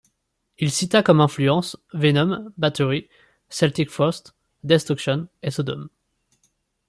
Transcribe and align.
Il 0.57 0.71
cita 0.71 1.03
comme 1.03 1.21
influences 1.21 1.77
Venom, 1.93 2.51
Bathory, 2.57 3.07
Celtic 3.49 3.91
Frost, 3.91 4.33
Destruction 4.63 5.27
et 5.43 5.51
Sodom. 5.51 5.89